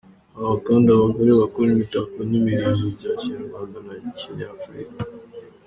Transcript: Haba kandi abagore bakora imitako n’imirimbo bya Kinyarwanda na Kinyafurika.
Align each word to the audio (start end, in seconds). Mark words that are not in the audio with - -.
Haba 0.37 0.55
kandi 0.67 0.87
abagore 0.89 1.31
bakora 1.41 1.69
imitako 1.71 2.17
n’imirimbo 2.29 2.85
bya 2.95 3.11
Kinyarwanda 3.19 3.77
na 3.87 3.93
Kinyafurika. 4.17 4.99